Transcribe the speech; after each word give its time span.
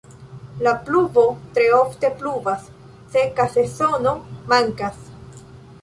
La 0.67 0.71
pluvo 0.87 1.25
tre 1.57 1.67
ofte 1.81 2.11
pluvas, 2.23 2.65
seka 3.17 3.49
sezono 3.59 4.19
mankas. 4.55 5.03